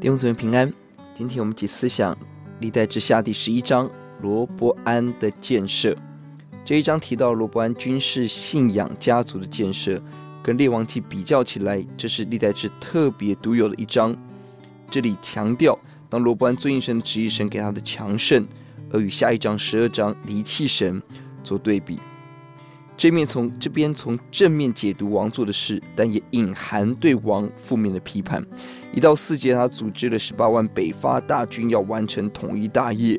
[0.00, 0.72] 弟兄姊妹平安，
[1.12, 2.16] 今天我们一起思想
[2.60, 3.90] 历代志下第十一章
[4.22, 5.96] 罗伯安的建设。
[6.64, 10.00] 这一章提到罗伯安军事信仰家族的建设，
[10.40, 14.16] 跟列王记比较起来，这是历代志特别独有的一章。
[14.88, 15.76] 这里强调，
[16.08, 18.46] 当罗伯安遵行神的旨意，神给他的强盛，
[18.92, 21.02] 而与下一章十二章离弃神
[21.42, 21.98] 做对比。
[22.98, 28.44] 这面从这边从正面解读王做的事，但也隐含对王负面的批判。
[28.92, 33.18] 一到四节，他组织了十八万北伐大军，要完成统一大业。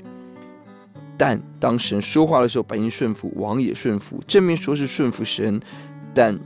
[1.17, 4.21] 但当神说话的时候，百姓顺服，王也顺服。
[4.27, 5.57] 正面说是顺服神，
[6.13, 6.37] 但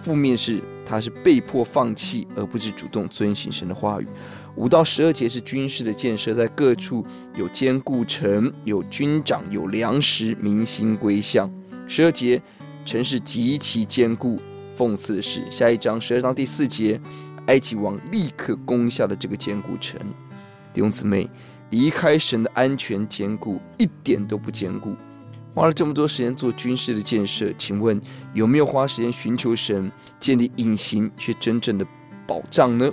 [0.00, 4.06] 负面是他是被迫放弃，而不是主动遵行神的话语。
[4.54, 7.04] 五到十二节是军事的建设，在各处
[7.36, 11.50] 有坚固城，有军长，有粮食，民心归向。
[11.86, 12.40] 十二节
[12.84, 14.36] 城市极其坚固。
[14.76, 17.00] 讽刺的是，下一章十二章第四节。
[17.46, 20.00] 埃及王立刻攻下了这个坚固城，
[20.72, 21.28] 弟兄姊妹，
[21.68, 24.96] 离开神的安全坚固一点都不坚固。
[25.54, 28.00] 花了这么多时间做军事的建设，请问
[28.32, 31.86] 有没有花时间寻求神，建立隐形却真正的
[32.26, 32.90] 保障呢？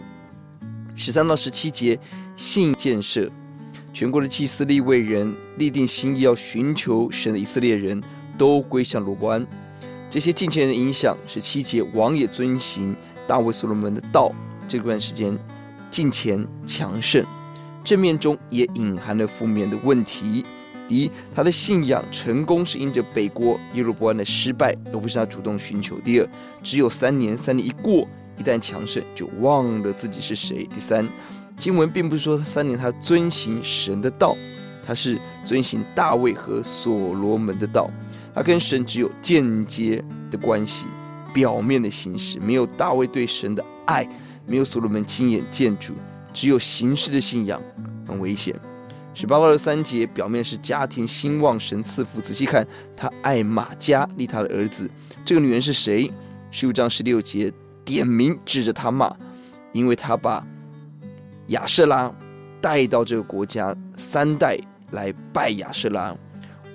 [0.98, 1.98] 十三到十七节，
[2.36, 3.32] 信建设，
[3.94, 8.04] 全国的祭司立位人立定心意要寻求神的以色列人
[8.38, 9.46] 都归向罗伯安，
[10.10, 12.96] 这些近前的影响，十七节王也遵行。
[13.28, 14.34] 大卫所罗门的道，
[14.68, 15.38] 这段时间
[15.90, 17.24] 敬虔强盛，
[17.82, 20.44] 正面中也隐含了负面的问题。
[20.86, 25.98] 第一，他的信仰成功是因着北国耶罗伯安的失败，而不是他主动寻求。
[26.02, 26.28] 第二，
[26.62, 28.06] 只有三年，三年一过，
[28.38, 30.68] 一旦强盛就忘了自己是谁。
[30.74, 31.08] 第三，
[31.56, 34.36] 经文并不是说三年他遵行神的道，
[34.86, 37.90] 他是遵行大卫和所罗门的道，
[38.34, 40.88] 他跟神只有间接的关系。
[41.34, 44.06] 表面的形式，没有大卫对神的爱，
[44.46, 45.94] 没有所罗门亲眼见主，
[46.34, 47.62] 只有形式的信仰，
[48.06, 48.54] 很危险。
[49.14, 52.20] 十八到二十三节，表面是家庭兴旺，神赐福。
[52.20, 52.68] 仔细看，
[52.98, 54.92] 他爱玛加利他的儿子，
[55.24, 56.12] 这个女人是谁？
[56.52, 57.50] 十五章十六节
[57.86, 59.16] 点名指着他骂，
[59.72, 60.46] 因为他把
[61.48, 62.14] 亚瑟拉
[62.60, 64.60] 带到这个国家，三代
[64.92, 66.14] 来拜亚瑟拉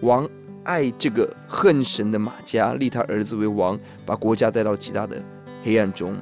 [0.00, 0.26] 王。
[0.66, 5.22] 爱这个恨神的马家，立他儿子为王，把国家带到极大的
[5.64, 6.16] 黑暗中。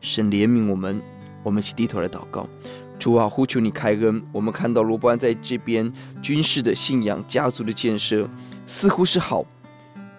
[0.00, 1.00] 神怜悯我们，
[1.42, 2.46] 我们一起低头来祷告。
[2.98, 4.22] 主啊，呼求你开恩。
[4.30, 5.90] 我们看到罗伯安在这边
[6.22, 8.28] 军事的信仰、家族的建设，
[8.66, 9.44] 似乎是好，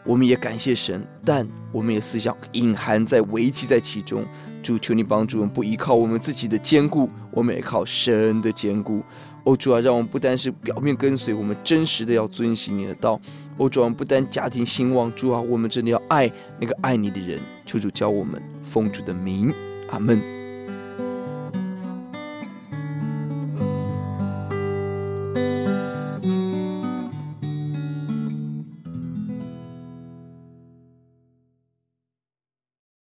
[0.03, 4.25] 我们也感谢神，但我们也思想隐含在危机在其中。
[4.63, 9.03] 主，求你帮助我们，不依靠我们自己的坚固，我们也靠神的坚固。
[9.45, 13.19] 欧，主啊，让我们不单是表面跟随，我们真实的要遵行你的道。
[13.57, 17.39] 欧，主啊，不单家庭兴旺，主啊，我们真的要爱那个爱你的人。
[17.65, 19.51] 求主教我们，奉主的名，
[19.89, 20.34] 阿门。